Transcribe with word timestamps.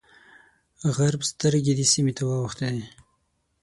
غرب 0.95 1.21
سترګې 1.29 1.73
دې 1.77 1.85
سیمې 1.93 2.13
ته 2.17 2.23
واوښتې. 2.27 2.79